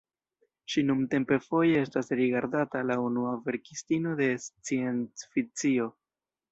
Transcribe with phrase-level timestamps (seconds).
[0.75, 5.93] Ŝi nuntempe foje estas rigardata la unua verkistino de sciencfikcio.